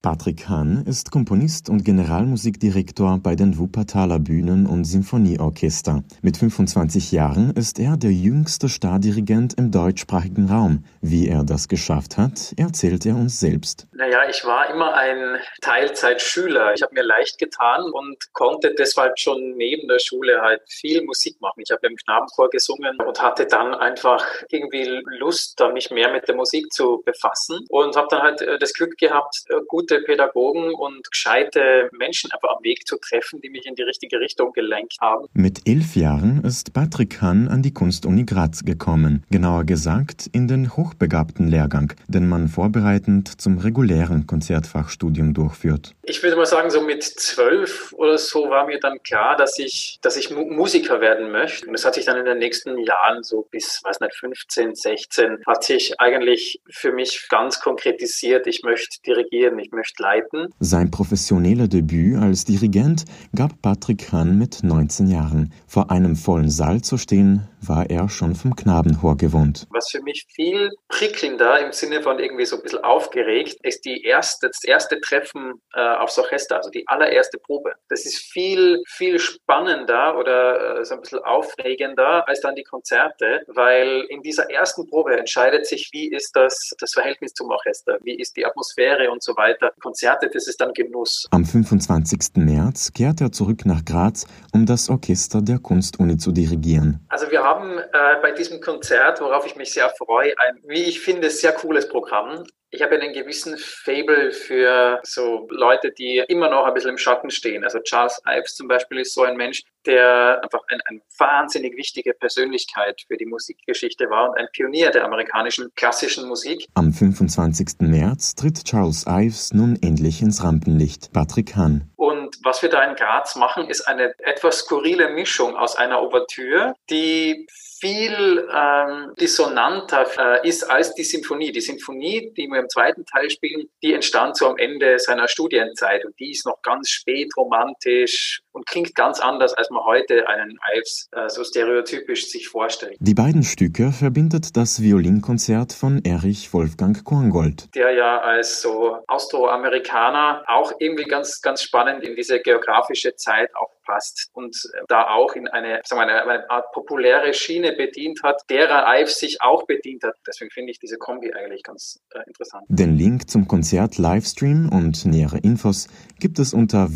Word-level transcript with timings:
Patrick 0.00 0.48
Hahn 0.48 0.84
ist 0.86 1.10
Komponist 1.10 1.68
und 1.68 1.84
Generalmusikdirektor 1.84 3.18
bei 3.20 3.34
den 3.34 3.58
Wuppertaler 3.58 4.20
Bühnen- 4.20 4.68
und 4.68 4.84
Sinfonieorchester. 4.84 6.04
Mit 6.22 6.36
25 6.36 7.10
Jahren 7.10 7.50
ist 7.56 7.80
er 7.80 7.96
der 7.96 8.12
jüngste 8.12 8.68
Stardirigent 8.68 9.54
im 9.58 9.72
deutschsprachigen 9.72 10.48
Raum. 10.48 10.84
Wie 11.00 11.26
er 11.26 11.42
das 11.42 11.66
geschafft 11.66 12.16
hat, 12.16 12.54
erzählt 12.56 13.06
er 13.06 13.16
uns 13.16 13.40
selbst. 13.40 13.88
Naja, 13.90 14.20
ich 14.30 14.44
war 14.44 14.70
immer 14.70 14.94
ein 14.94 15.40
Teilzeitschüler. 15.62 16.74
Ich 16.74 16.82
habe 16.82 16.94
mir 16.94 17.02
leicht 17.02 17.36
getan 17.36 17.82
und 17.90 18.32
konnte 18.34 18.76
deshalb 18.78 19.18
schon 19.18 19.56
neben 19.56 19.88
der 19.88 19.98
Schule 19.98 20.40
halt 20.40 20.60
viel 20.68 21.02
Musik 21.02 21.40
machen. 21.40 21.60
Ich 21.60 21.72
habe 21.72 21.84
im 21.88 21.96
Knabenchor 21.96 22.50
gesungen 22.50 22.96
und 23.04 23.20
hatte 23.20 23.46
dann 23.46 23.74
einfach 23.74 24.24
irgendwie 24.48 25.02
Lust, 25.18 25.60
mich 25.74 25.90
mehr 25.90 26.12
mit 26.12 26.28
der 26.28 26.36
Musik 26.36 26.72
zu 26.72 27.02
befassen 27.04 27.66
und 27.68 27.96
habe 27.96 28.06
dann 28.10 28.22
halt 28.22 28.42
äh, 28.42 28.60
das 28.60 28.72
Glück 28.72 28.96
gehabt, 28.96 29.42
äh, 29.48 29.56
gut 29.66 29.87
gute 29.88 30.02
Pädagogen 30.02 30.74
und 30.74 31.10
gescheite 31.10 31.88
Menschen 31.92 32.30
einfach 32.32 32.50
am 32.56 32.62
Weg 32.62 32.86
zu 32.86 32.98
treffen, 32.98 33.40
die 33.40 33.48
mich 33.48 33.64
in 33.66 33.74
die 33.74 33.82
richtige 33.82 34.20
Richtung 34.20 34.52
gelenkt 34.52 34.96
haben. 35.00 35.26
Mit 35.32 35.66
elf 35.66 35.96
Jahren 35.96 36.44
ist 36.44 36.74
Patrick 36.74 37.22
Hahn 37.22 37.48
an 37.48 37.62
die 37.62 37.72
Kunstuni 37.72 38.24
Graz 38.24 38.64
gekommen. 38.64 39.24
Genauer 39.30 39.64
gesagt 39.64 40.28
in 40.32 40.46
den 40.46 40.76
hochbegabten 40.76 41.48
Lehrgang, 41.48 41.94
den 42.06 42.28
man 42.28 42.48
vorbereitend 42.48 43.40
zum 43.40 43.58
regulären 43.58 44.26
Konzertfachstudium 44.26 45.32
durchführt. 45.32 45.94
Ich 46.02 46.22
würde 46.22 46.36
mal 46.36 46.46
sagen, 46.46 46.70
so 46.70 46.82
mit 46.82 47.02
zwölf 47.02 47.92
oder 47.94 48.18
so 48.18 48.50
war 48.50 48.66
mir 48.66 48.80
dann 48.80 49.02
klar, 49.02 49.36
dass 49.36 49.58
ich, 49.58 49.98
dass 50.02 50.16
ich 50.16 50.30
Musiker 50.30 51.00
werden 51.00 51.30
möchte. 51.30 51.66
Und 51.66 51.72
das 51.72 51.84
hat 51.84 51.94
sich 51.94 52.04
dann 52.04 52.18
in 52.18 52.24
den 52.26 52.38
nächsten 52.38 52.78
Jahren, 52.78 53.22
so 53.22 53.46
bis, 53.50 53.80
weiß 53.84 54.00
nicht, 54.00 54.14
15, 54.14 54.74
16, 54.74 55.38
hat 55.46 55.64
sich 55.64 55.98
eigentlich 55.98 56.60
für 56.68 56.92
mich 56.92 57.26
ganz 57.30 57.60
konkretisiert. 57.60 58.46
Ich 58.46 58.62
möchte 58.62 59.00
dirigieren, 59.06 59.58
ich 59.58 59.70
möchte 59.70 59.77
leiten. 59.98 60.48
Sein 60.60 60.90
professionelles 60.90 61.68
Debüt 61.68 62.16
als 62.16 62.44
Dirigent 62.44 63.04
gab 63.34 63.60
Patrick 63.62 64.12
Hahn 64.12 64.38
mit 64.38 64.62
19 64.62 65.08
Jahren. 65.08 65.52
Vor 65.66 65.90
einem 65.90 66.16
vollen 66.16 66.50
Saal 66.50 66.82
zu 66.82 66.96
stehen, 66.96 67.48
war 67.60 67.90
er 67.90 68.08
schon 68.08 68.34
vom 68.34 68.54
Knabenchor 68.54 69.16
gewohnt. 69.16 69.66
Was 69.70 69.90
für 69.90 70.02
mich 70.02 70.26
viel 70.32 70.70
prickelnder 70.88 71.60
im 71.60 71.72
Sinne 71.72 72.02
von 72.02 72.18
irgendwie 72.18 72.44
so 72.44 72.56
ein 72.56 72.62
bisschen 72.62 72.84
aufgeregt, 72.84 73.58
ist 73.62 73.84
die 73.84 74.02
erste, 74.04 74.48
das 74.48 74.64
erste 74.64 75.00
Treffen 75.00 75.60
äh, 75.74 75.80
aufs 75.80 76.18
Orchester, 76.18 76.56
also 76.56 76.70
die 76.70 76.86
allererste 76.86 77.38
Probe. 77.38 77.72
Das 77.88 78.04
ist 78.04 78.18
viel, 78.18 78.82
viel 78.86 79.18
spannender 79.18 80.16
oder 80.18 80.80
äh, 80.80 80.84
so 80.84 80.94
ein 80.94 81.00
bisschen 81.00 81.20
aufregender 81.20 82.26
als 82.28 82.40
dann 82.40 82.54
die 82.54 82.64
Konzerte, 82.64 83.42
weil 83.48 84.06
in 84.08 84.22
dieser 84.22 84.50
ersten 84.50 84.86
Probe 84.86 85.16
entscheidet 85.16 85.66
sich, 85.66 85.90
wie 85.92 86.08
ist 86.10 86.34
das, 86.36 86.74
das 86.78 86.92
Verhältnis 86.92 87.34
zum 87.34 87.50
Orchester, 87.50 87.98
wie 88.02 88.14
ist 88.14 88.36
die 88.36 88.46
Atmosphäre 88.46 89.10
und 89.10 89.22
so 89.22 89.36
weiter. 89.36 89.67
Konzerte, 89.80 90.28
das 90.32 90.46
ist 90.46 90.60
dann 90.60 90.72
Genuss. 90.72 91.26
Am 91.30 91.44
25. 91.44 92.36
März 92.36 92.92
kehrt 92.92 93.20
er 93.20 93.32
zurück 93.32 93.64
nach 93.64 93.84
Graz, 93.84 94.26
um 94.52 94.66
das 94.66 94.88
Orchester 94.88 95.42
der 95.42 95.58
Kunstuni 95.58 96.16
zu 96.16 96.32
dirigieren. 96.32 97.04
Also 97.08 97.30
wir 97.30 97.42
haben 97.42 97.78
äh, 97.78 98.20
bei 98.22 98.32
diesem 98.32 98.60
Konzert, 98.60 99.20
worauf 99.20 99.46
ich 99.46 99.56
mich 99.56 99.72
sehr 99.72 99.90
freue, 99.90 100.32
ein, 100.38 100.58
wie 100.66 100.82
ich 100.82 101.00
finde, 101.00 101.30
sehr 101.30 101.52
cooles 101.52 101.88
Programm. 101.88 102.44
Ich 102.70 102.82
habe 102.82 102.96
einen 102.96 103.14
gewissen 103.14 103.56
Fable 103.56 104.30
für 104.30 105.00
so 105.02 105.46
Leute, 105.50 105.90
die 105.90 106.22
immer 106.28 106.50
noch 106.50 106.66
ein 106.66 106.74
bisschen 106.74 106.90
im 106.90 106.98
Schatten 106.98 107.30
stehen. 107.30 107.64
Also 107.64 107.78
Charles 107.80 108.20
Ives 108.26 108.56
zum 108.56 108.68
Beispiel 108.68 108.98
ist 108.98 109.14
so 109.14 109.22
ein 109.22 109.36
Mensch, 109.36 109.62
der 109.88 110.40
einfach 110.42 110.60
ein, 110.68 110.80
eine 110.84 111.00
wahnsinnig 111.18 111.76
wichtige 111.76 112.12
Persönlichkeit 112.12 113.02
für 113.08 113.16
die 113.16 113.26
Musikgeschichte 113.26 114.10
war 114.10 114.30
und 114.30 114.38
ein 114.38 114.46
Pionier 114.52 114.90
der 114.90 115.04
amerikanischen 115.04 115.72
klassischen 115.74 116.28
Musik. 116.28 116.66
Am 116.74 116.92
25. 116.92 117.80
März 117.80 118.34
tritt 118.34 118.64
Charles 118.64 119.06
Ives 119.08 119.52
nun 119.52 119.78
endlich 119.82 120.22
ins 120.22 120.44
Rampenlicht. 120.44 121.12
Patrick 121.12 121.56
Hahn. 121.56 121.90
Und 121.96 122.36
was 122.44 122.62
wir 122.62 122.68
da 122.68 122.84
in 122.84 122.94
Graz 122.94 123.34
machen, 123.36 123.68
ist 123.68 123.88
eine 123.88 124.12
etwas 124.18 124.58
skurrile 124.58 125.08
Mischung 125.08 125.56
aus 125.56 125.76
einer 125.76 126.00
Ouvertüre, 126.00 126.74
die 126.90 127.46
viel 127.80 128.48
ähm, 128.54 129.12
dissonanter 129.20 130.06
äh, 130.18 130.48
ist 130.48 130.64
als 130.64 130.94
die 130.94 131.04
Symphonie. 131.04 131.52
Die 131.52 131.60
Symphonie, 131.60 132.32
die 132.36 132.48
wir 132.48 132.60
im 132.60 132.68
zweiten 132.68 133.04
Teil 133.06 133.30
spielen, 133.30 133.68
die 133.82 133.94
entstand 133.94 134.36
so 134.36 134.48
am 134.48 134.56
Ende 134.56 134.98
seiner 134.98 135.28
Studienzeit 135.28 136.04
und 136.04 136.18
die 136.18 136.32
ist 136.32 136.44
noch 136.44 136.60
ganz 136.62 136.90
spät 136.90 137.32
romantisch 137.36 138.42
und 138.58 138.66
klingt 138.66 138.94
ganz 138.94 139.20
anders, 139.20 139.54
als 139.54 139.70
man 139.70 139.84
heute 139.84 140.28
einen 140.28 140.58
Ives 140.76 141.08
äh, 141.12 141.28
so 141.28 141.44
stereotypisch 141.44 142.28
sich 142.28 142.48
vorstellt. 142.48 142.96
Die 142.98 143.14
beiden 143.14 143.44
Stücke 143.44 143.92
verbindet 143.92 144.56
das 144.56 144.82
Violinkonzert 144.82 145.72
von 145.72 146.04
Erich 146.04 146.52
Wolfgang 146.52 147.04
Korngold. 147.04 147.74
Der 147.76 147.92
ja 147.92 148.18
als 148.18 148.60
so 148.60 148.98
Austroamerikaner 149.06 150.42
auch 150.48 150.72
irgendwie 150.80 151.04
ganz, 151.04 151.40
ganz 151.40 151.62
spannend 151.62 152.02
in 152.02 152.16
diese 152.16 152.40
geografische 152.40 153.14
Zeit 153.14 153.54
auch 153.54 153.78
passt 153.88 154.28
und 154.34 154.54
äh, 154.74 154.82
da 154.88 155.08
auch 155.08 155.34
in 155.34 155.48
eine, 155.48 155.80
sagen 155.84 156.02
wir, 156.02 156.08
eine, 156.08 156.22
eine 156.22 156.50
Art 156.50 156.72
populäre 156.72 157.32
Schiene 157.32 157.72
bedient 157.72 158.22
hat, 158.22 158.42
derer 158.50 158.84
Ives 159.00 159.18
sich 159.18 159.40
auch 159.40 159.66
bedient 159.66 160.04
hat. 160.04 160.14
Deswegen 160.26 160.50
finde 160.50 160.70
ich 160.72 160.78
diese 160.78 160.98
Kombi 160.98 161.32
eigentlich 161.32 161.62
ganz 161.62 162.00
äh, 162.12 162.20
interessant. 162.26 162.64
Den 162.68 162.96
Link 162.96 163.30
zum 163.30 163.48
Konzert 163.48 163.98
Livestream 163.98 164.68
und 164.70 165.06
nähere 165.06 165.38
Infos 165.38 165.88
gibt 166.20 166.38
es 166.38 166.52
unter 166.52 166.94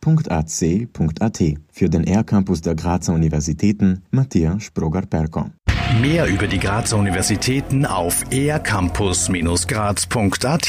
www.cook.ac.at. 0.00 1.42
Für 1.72 1.88
den 1.88 2.04
R-Campus 2.04 2.60
der 2.60 2.74
Grazer 2.74 3.14
Universitäten 3.14 4.02
Matthias 4.10 4.64
Sproger-Perko. 4.64 5.46
Mehr 6.02 6.26
über 6.26 6.46
die 6.46 6.58
Grazer 6.58 6.98
Universitäten 6.98 7.86
auf 7.86 8.22
ercampus-graz.at 8.30 10.68